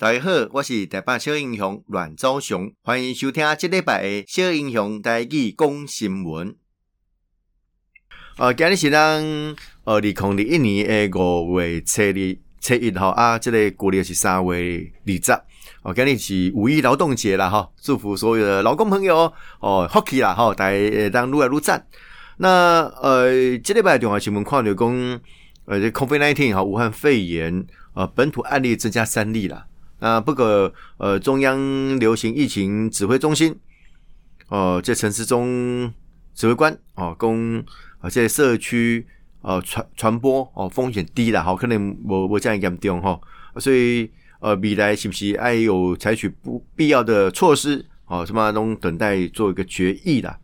[0.00, 6.56] 大家好，我是台北小英雄阮昭雄，欢迎收听这礼拜的小英雄台语讲新闻。
[8.38, 9.22] 呃，今日是咱
[9.84, 12.14] 二零二一年的五月初二
[12.62, 15.32] 初一号啊，这个国历是三月二十。
[15.82, 19.30] 哦，今日是五一劳动节啦，哈，祝福所有的劳工朋友
[19.60, 21.86] 哦，福气啦，哈，大家当愈来愈赞。
[22.38, 25.20] 那呃，这礼拜重要新闻看到讲，
[25.66, 29.66] 呃，这 COVID-19 哈，武汉肺炎呃本土案例增加三例啦。
[30.00, 33.54] 啊，不过呃，中央流行疫情指挥中心，
[34.48, 35.92] 呃，这陈时中
[36.34, 37.64] 指挥官哦，讲
[38.00, 39.06] 啊，这社区
[39.42, 43.20] 呃传传播哦风险低了，好，可能无无这样严重哈，
[43.58, 44.10] 所以
[44.40, 48.24] 呃，未来是不是还有采取不必要的措施哦？
[48.24, 50.38] 什么都等待做一个决议啦。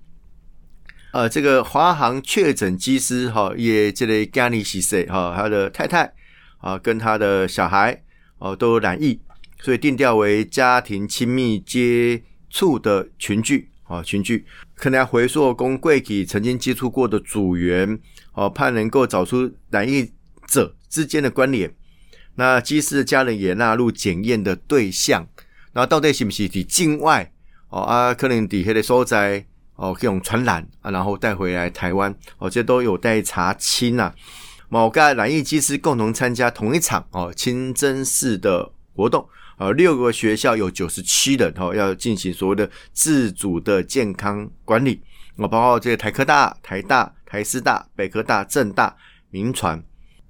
[1.12, 6.12] 呃，这个华航确诊机师哈，也这类加尼西塞哈，他的太太
[6.59, 8.02] 啊，跟他的小孩
[8.36, 9.19] 哦都染疫。
[9.60, 14.44] 所以定调为家庭亲密接触的群聚啊，群聚
[14.75, 17.98] 可能要回溯公贵体曾经接触过的组员
[18.34, 20.12] 哦，盼能够找出染疫
[20.47, 21.75] 者之间的关联。
[22.34, 25.27] 那机师的家人也纳入检验的对象。
[25.73, 27.33] 那到底是不是在境外
[27.69, 28.14] 哦啊？
[28.14, 29.45] 可能底下的所在
[29.77, 34.14] 哦，这种传染啊，然后带回来台湾哦，这都有待查清啊。
[34.69, 39.27] 某个染疫机师共同参加同一场哦清真寺的活动。
[39.58, 45.00] 呃，六个学校有九十七人哈，要进行所谓的自主的健康管理。
[45.36, 48.94] 我包括这个台科大、台大、台师大、北科大、政大、
[49.30, 49.82] 铭传，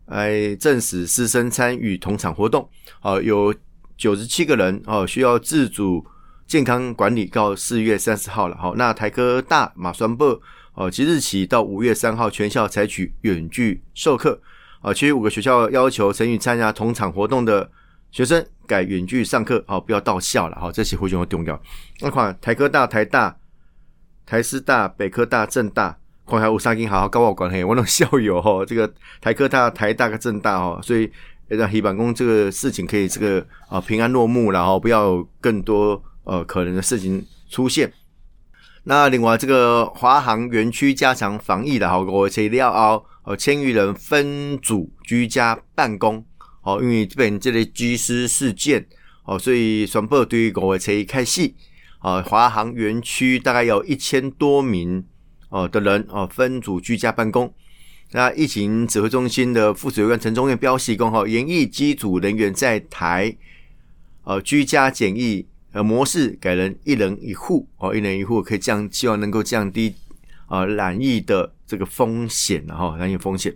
[0.07, 2.69] 哎证实师生参与同场活动。
[3.03, 3.53] 哦，有
[3.97, 6.07] 九十七个人哦，需要自主
[6.47, 8.57] 健康管理到四月三十号了。
[8.57, 10.41] 好，那台科大马宣布
[10.75, 14.41] 哦，即日起到五月三号，全校采取远距授课。
[14.81, 17.69] 啊，其余五个学校要求曾与参加同场活动的。
[18.11, 21.61] 学生改远距上课，好，不要到校了，好，这些非常重要。
[22.01, 23.37] 那看台科大、台大、
[24.25, 28.91] 台师大、北科大、政大，看下有三间好好搞好关系，我那校友哈，这个
[29.21, 31.11] 台科大、台大跟政大哈，所以
[31.49, 37.93] 让黑板工这个事情可以这个啊平安落幕，然后不要有更多呃可能的事情出现。
[38.85, 46.25] 那另外这个华航园区加强防疫的，好，我材料哦，呃，千余人分组居家办公。
[46.67, 48.85] 哦，因为这边这类机师事件，
[49.23, 51.55] 哦，所以宣布对于五月初一开始，
[52.01, 55.05] 啊，华航园区大概有一千多名
[55.49, 57.55] 哦的人哦分组居家办公。
[58.11, 63.37] 那疫情指挥中心的副指挥官陈忠彦表示，讲哈，研疫机组人员在台，
[64.25, 69.95] 呃，居家检疫呃模式改成一人一户，哦，一人一户可以降，希望能够降低
[70.47, 73.55] 啊染疫的这个风险，哈染疫风险。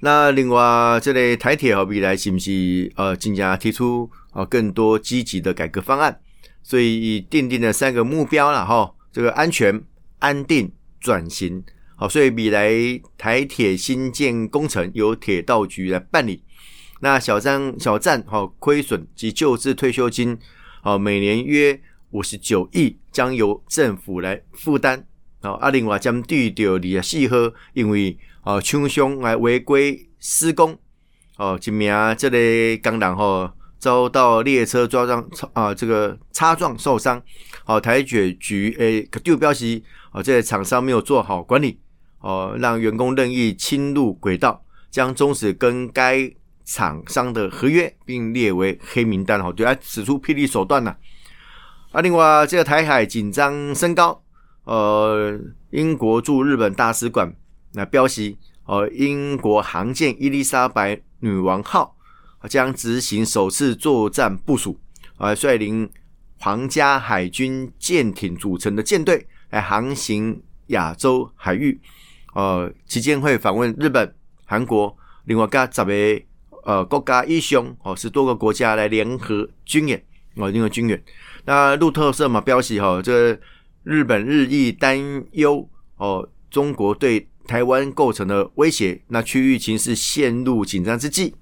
[0.00, 6.20] 那另外，这类台铁和未来是不是呃，尽量提出呃更多积极的改革方案？
[6.62, 8.92] 所以奠定了三个目标了哈。
[9.12, 9.82] 这个安全、
[10.18, 10.70] 安定、
[11.00, 11.64] 转型。
[11.96, 12.70] 好，所以未来
[13.16, 16.42] 台铁新建工程由铁道局来办理。
[17.00, 20.38] 那小站小站哈亏损及旧制退休金，
[20.82, 21.80] 好每年约
[22.10, 25.06] 五十九亿，将由政府来负担。
[25.40, 30.78] 好，啊另外将对掉二十四号，因为哦，厂商来违规施工，
[31.36, 32.38] 哦，一名这个
[32.80, 37.20] 工人吼遭到列车撞上，啊，这个擦撞受伤。
[37.64, 41.80] 哦，台铁局诶，就表示哦，这个厂商没有做好管理，
[42.20, 46.32] 哦，让员工任意侵入轨道，将终止跟该
[46.64, 49.40] 厂商的合约，并列为黑名单。
[49.40, 50.94] 哦，对他，使出霹雳手段呐。
[51.90, 54.22] 啊，另外这个台海紧张升高，
[54.66, 55.36] 呃，
[55.70, 57.34] 英国驻日本大使馆。
[57.76, 61.94] 那标示，呃，英国航舰伊丽莎白女王号
[62.48, 64.80] 将执行首次作战部署，
[65.18, 65.88] 啊，率领
[66.38, 71.78] 皇家海军舰艇组成的舰队来航行亚洲海域，
[72.34, 74.14] 呃，期间会访问日本、
[74.46, 75.92] 韩国，另外加十个
[76.64, 80.02] 呃国家以上哦，十多个国家来联合军演，
[80.36, 81.04] 哦，联合军演。
[81.44, 83.38] 那路透社嘛标示，哈，这
[83.82, 84.98] 日本日益担
[85.32, 91.32] 忧哦，中国对台湾构成的威胁，那区域情势陷入紧张之际，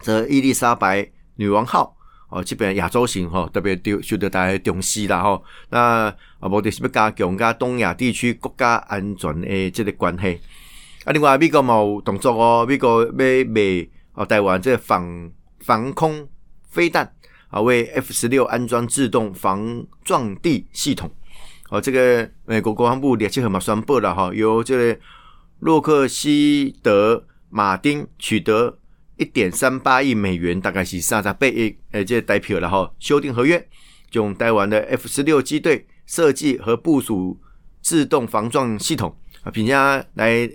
[0.00, 1.96] 则伊丽莎白女王号
[2.28, 5.42] 哦，基本亚洲型哈，特别丢受到大家重视啦哈。
[5.70, 10.40] 那啊，目的是要加强加东亚地区国家安全的这个关系。
[11.04, 16.26] 啊，另外美国嘛有动作哦，美国要卖哦台湾这个防防空
[16.70, 17.12] 飞弹
[17.48, 21.10] 啊，为 F 十六安装自动防撞地系统。
[21.72, 25.00] 哦，这个美国国防部列七号嘛宣布了哈，由这个
[25.60, 28.78] 洛克希德马丁取得
[29.16, 33.66] 一点三八亿美元，大概是三十八亿诶，这代票然后修订合约，
[34.12, 37.40] 用台湾的 F 十六机队设计和部署
[37.80, 39.72] 自动防撞系统啊，并且
[40.12, 40.50] 来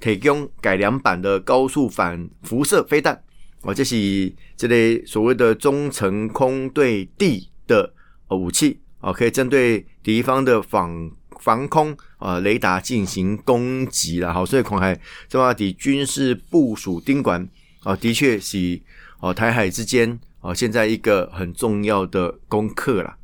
[0.00, 3.22] 提供改良版的高速反辐射飞弹。
[3.60, 7.92] 哦，这是这类所谓的中程空对地的
[8.30, 8.80] 武器。
[8.98, 11.10] 啊，可以针对敌方的防
[11.40, 14.32] 防空啊雷达进行攻击了。
[14.32, 17.48] 好，所以看来这么的军事部署盯管
[17.82, 18.80] 啊，的确是
[19.18, 23.16] 哦台海之间啊现在一个很重要的功课了。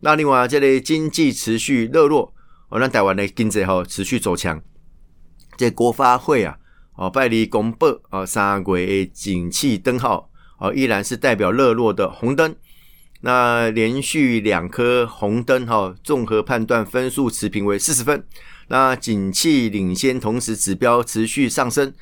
[0.00, 2.34] 那另外这类经济持续热络。
[2.68, 4.62] 哦，那台湾的经济吼持续走强，
[5.56, 6.58] 这国发会啊，
[6.96, 12.54] 哦，拜离公布啊，三月的景气灯号哦，依然是代表热络的红灯。
[13.22, 18.24] 那连续两颗红灯哈，综合判断分数持平为四十分。
[18.68, 21.92] 那景气领先，同时指标持续上升，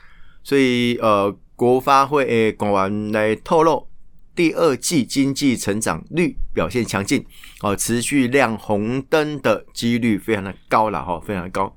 [0.43, 3.88] 所以呃，国发会诶官员来透露。
[4.37, 7.26] 第二季经济成长率表现强劲，
[7.61, 11.75] 哦，持续亮红灯的几率非常的高了哈，非常的高。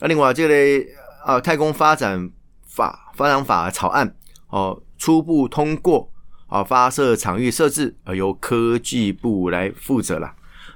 [0.00, 0.84] 那另外这类
[1.24, 2.28] 啊，太空发展
[2.66, 4.12] 法发展法草案
[4.48, 6.11] 哦，初步通过
[6.52, 10.30] 啊，发射场域设置啊，由科技部来负责了。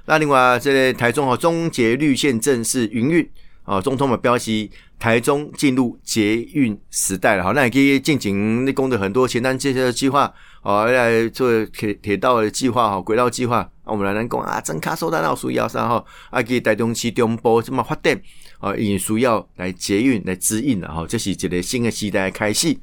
[0.07, 3.29] 那另外这台中哦，中捷绿线正式营运
[3.63, 7.43] 啊，中通的标题台中进入捷运时代了。
[7.43, 10.33] 哈，那也可以进行内功的很多前瞻建设计划。
[10.63, 13.57] 啊，来做铁铁道的计划哈，轨道计划。
[13.57, 16.03] 啊，我们来来讲啊，真卡收到那需要啥哈？
[16.31, 18.19] 啊，给台中市中部这么发电
[18.57, 21.05] 啊，也需要来捷运来指引了哈。
[21.07, 22.75] 这是一个新的时代开始。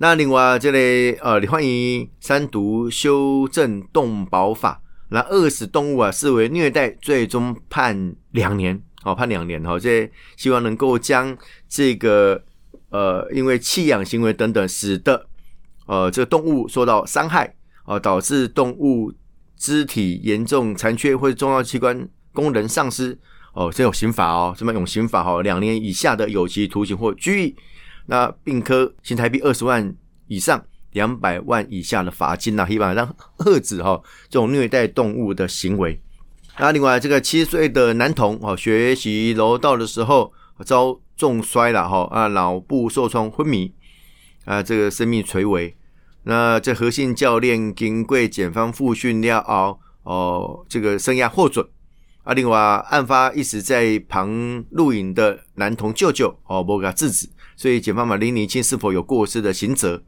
[0.00, 9.76] 那另外这里呃，欢迎三读修正动保法，那饿死动物啊视为虐待，最终判两年，好判两年哈。
[9.76, 11.36] 这希望能够将
[11.68, 12.40] 这个
[12.90, 15.26] 呃，因为弃养行为等等，使得
[15.86, 19.12] 呃，这个动物受到伤害，啊、导致动物
[19.56, 23.18] 肢体严重残缺或者重要器官功能丧失，
[23.52, 27.56] 哦、这有刑法哦，这么有刑法哦，两年以下的有期徒刑或拘役，
[28.10, 29.94] 那并科新台币二十万
[30.28, 34.00] 以上两百万以下的罚金呐，希望让遏止哈
[34.30, 36.00] 这种虐待动物的行为。
[36.58, 40.32] 那另外这个七岁的男童哦，学习柔道的时候
[40.64, 43.72] 遭重摔了哈，啊，脑部受创昏迷，
[44.46, 45.76] 啊，这个生命垂危。
[46.22, 51.66] 那这何姓教练经过检方复训了后，哦，这个生涯获准。
[52.24, 57.28] 啊，另外案发一直在旁录影的男童舅舅哦，无给他制止，
[57.58, 60.02] 所以警方嘛，厘清是否有过失的刑责。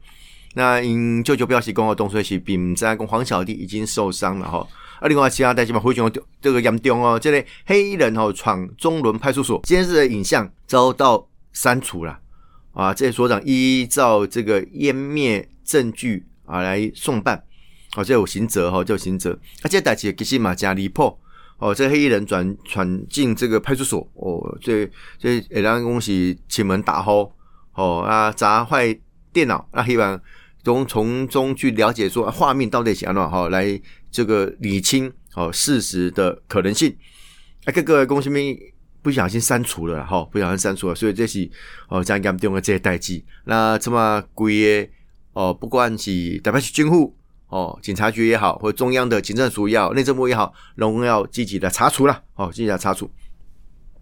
[0.55, 4.67] 那因舅舅表示，讲哦，当时并不知讲黄小弟已经受伤了哈。
[5.01, 6.11] 啊，另外其他代志嘛，非常
[6.41, 12.17] 这个严重哦，这类黑衣人哦闯中仑派出所，监视的影像遭到删除了
[12.73, 12.93] 啊。
[12.93, 15.47] 这所长依照这个湮灭。
[15.63, 17.41] 证据啊，来送办，
[17.95, 19.31] 哦，这有刑责哈，这有刑责。
[19.61, 21.17] 啊，这代志其实嘛，加离谱
[21.59, 21.73] 哦。
[21.73, 27.31] 这黑衣人转闯进这个派出所，哦，这这会让恭喜前门打吼，
[27.73, 28.97] 哦啊，砸坏
[29.31, 30.21] 电脑，那希望
[30.63, 33.79] 从从中去了解说画面到底是安怎哈，来
[34.11, 36.95] 这个理清哦事实的可能性。
[37.65, 38.41] 啊，各个公司们
[39.01, 41.49] 不小心删除了哈，不小心删除了，所以这是
[41.87, 43.23] 哦这样严重的这些代志。
[43.45, 44.89] 那这么贵的。
[45.33, 47.15] 哦，不管是台北市军户
[47.47, 52.21] 哦，警察局也好，或者中央的警政署也好，内政部也好，拢要积极的查处了。
[52.35, 53.09] 哦，积极的查处。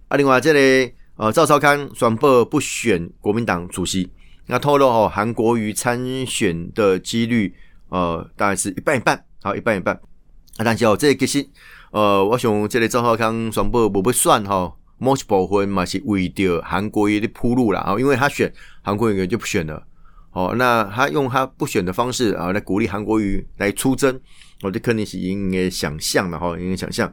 [0.08, 4.10] 啊，另外这里呃，赵少康宣布不选国民党主席，
[4.46, 7.54] 那透露哦，韩国瑜参选的几率
[7.90, 9.94] 呃，大概是一半一半，好，一半一半。
[9.94, 11.46] 啊，但是哦，这个其实
[11.92, 18.50] 呃，我想这个赵少康宣布不不算哈，某一部分嘛是为着韩国瑜的铺路了啊，因为他选
[18.82, 19.86] 韩国瑜就不选了。
[20.32, 24.18] 哦，那他用他不选的方式啊，来鼓励韩国瑜来出征，
[24.62, 27.12] 我这肯定是应该想象的哈，应该想象。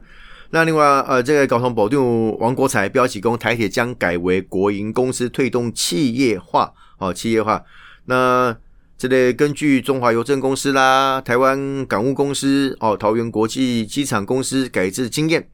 [0.51, 7.63] 那另外呃，这个交通保定王国材标起公台铁将改为国营公司，推动企业化，哦，企业化。
[8.05, 8.57] 那
[8.97, 15.49] 这里根据中华邮政公司啦、台湾港务公司、哦，桃园国际机场公司改制经验，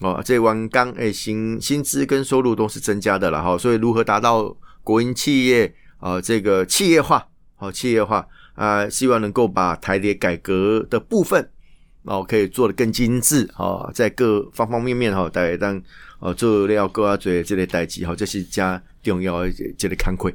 [0.00, 5.74] 哦，这湾钢诶薪薪资跟收入都是增加的了哈，所以如何达到国营企业？
[6.02, 11.50] 啊、这个企业化，好、哦、企业化啊、希望能够把台铁改革的部分，
[12.04, 15.80] 哦，可以做得更精致，哦，在各方方面面，哈、哦，大家当
[16.18, 20.34] 哦做料各啊做这类代志，哈、这是加重要这类慷慨。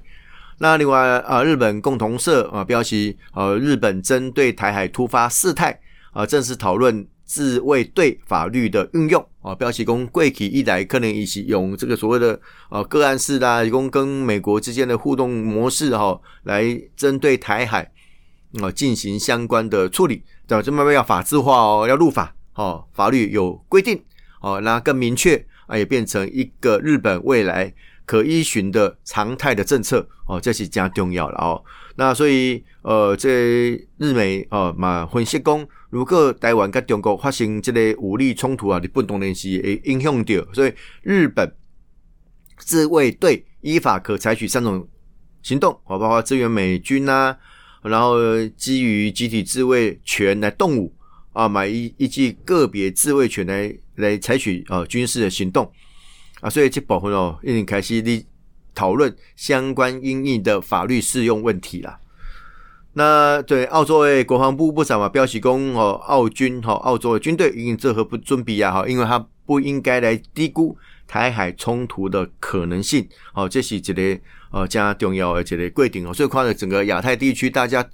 [0.60, 5.77] 那另外啊，日本共同社啊，标题呃，日本针对台海突发事态
[6.13, 17.91] 啊，正式讨论自卫队法律的运用啊，标示讲过去以来可能一起用这个所谓的呃个案式啦，一共跟美国之间的互动模式哈，来针对台海
[18.64, 20.62] 啊进行相关的处理，对吧？
[20.62, 24.04] 这慢慢要法制化哦，要入法哦，法律有规定
[24.42, 27.74] 哦，那更明确啊，也变成一个日本未来
[28.06, 31.64] 可依循的常态的政策哦，这是加重要了哦。
[31.96, 35.68] 那所以呃，这日美哦嘛分析讲。
[35.92, 41.56] 如果台湾跟中国发生这类武力冲突啊，你不当然系会影响到，所以日本
[42.58, 44.86] 自卫队依法可采取三种
[45.42, 47.38] 行动，包括支援美军啊，
[47.88, 48.18] 然后
[48.58, 50.92] 基于集体自卫权来动武
[51.34, 55.72] 啊，买一依据个别自卫权来来采取呃军事的行动
[56.42, 58.25] 啊，所以这部分哦，已经开始立
[58.74, 62.00] 讨论相关因应的法律适用问题了。
[62.94, 70.77] 那对澳洲的国防部部长嘛，表示讲哦，澳军哈，澳洲的军队已经做好不准备啊哈，因为他不应该来低估
[71.08, 73.08] 台海冲突的可能性。
[73.34, 74.20] 哦，这是一个
[74.52, 76.14] 呃加重要而且的规定哦。
[76.14, 77.88] 所以看到整个亚太地区，大家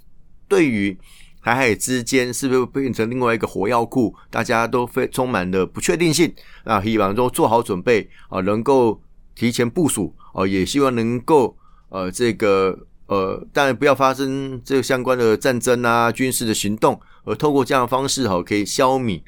[0.48, 0.96] 对于
[1.42, 6.32] 台海之间是不是变成另外一个火药库，大家都非充满了不确定性
[6.64, 6.82] 那。
[6.82, 9.00] 希望说做好准备啊，能够
[9.34, 11.56] 提前部署哦，也希望能够
[11.88, 12.86] 呃这个。
[13.06, 19.20] 呃，当然不要发生这个相关的战争啊，军事的行动，而透过这样的方式哈，可以消弭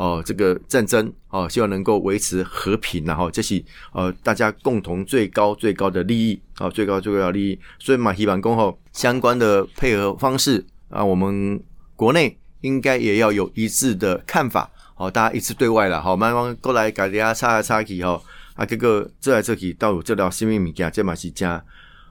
[0.00, 7.60] 哦这个战争哦，希望能够维持和平，然后这是呃大家共同最高最高的利益啊，最高最高的利益。
[7.78, 11.62] 所以马希板公后相关的配合方式啊，我们
[11.96, 18.18] 国内应该也要有一致的看法，好，大家一致对外了，好，慢慢过来给大家插来插去哈，
[18.54, 21.62] 啊，这个这来这去到有这条新闻物件，这嘛是加。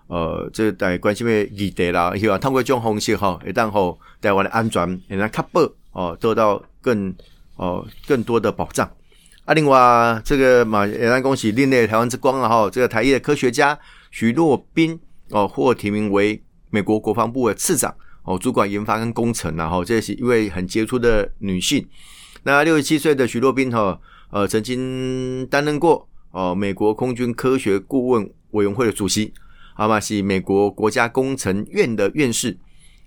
[0.05, 7.13] 呃，这个大家关心的议题啦，希望通过这种方式哈，会当好台湾的安全，也能确保哦，得到更
[7.59, 8.89] 哦更多的保障。
[9.45, 13.77] 啊，另外这个嘛，也来恭喜另类台湾之光了哈，这个台裔的科学家
[14.09, 14.99] 徐若冰
[15.29, 21.87] 哦，获提名为美国国防部的次长哦，主管研发跟工程然后这是一位很杰出的女性。
[22.43, 23.99] 那六十七岁的徐若冰哈，
[24.31, 29.33] 呃，曾经担任过哦美国空军科学顾问委员会的主席。
[29.75, 32.57] 阿玛是美国国家工程院的院士，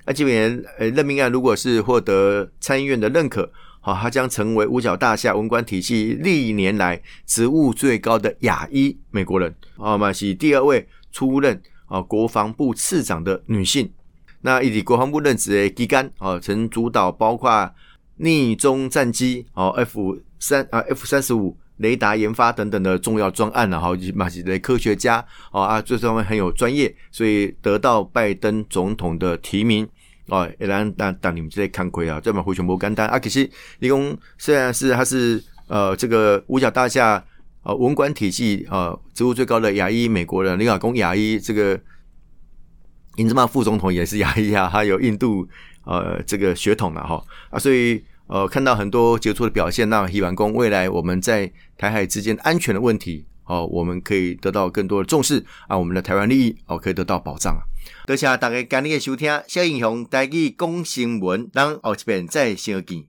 [0.07, 9.55] 那这边呃任命案如果是获得参议院的认可，好，他将成为五角大厦文官体系历年来职务最高的亚裔美国人。
[9.77, 13.93] 阿玛是第二位出任啊国防部次长的女性。
[14.41, 17.71] 那以及国防部任职的基干啊，曾主导包括
[18.17, 21.59] 逆中战机哦 F 三啊 F 三十五。
[21.79, 29.89] 雷达研发等等的重要专案了哈，马西的科学家哦啊，这方面很有专业，所以得到拜登总统的提名
[30.27, 30.51] 哦。
[30.59, 33.19] 也让让让你们这些看亏啊，这么回全不简单啊。
[33.19, 33.49] 可是
[33.79, 37.25] 理工虽然是他是呃这个五角大厦
[37.63, 41.81] 呃文官体系呃职务最高的牙医美国人，李亚公牙医这个
[43.17, 45.49] 英兹曼副总统也是牙医啊，还有印度
[45.85, 48.03] 呃这个血统了哈啊，所以。
[48.29, 57.61] 呃，看到很多杰出的表现，那希望公未来我们在台海之间安全的问题，哦，我们可以得到更多的重视啊，我们的台湾利益哦可以得到保障啊。
[58.07, 63.01] 多谢大家今日的收听，小英雄带去讲新闻，咱后一遍再相见。